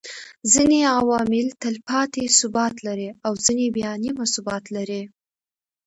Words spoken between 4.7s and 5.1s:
لري